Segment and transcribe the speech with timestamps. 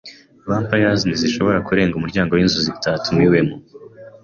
[0.47, 3.39] Vampires ntishobora kurenga umuryango winzu utatumiwe.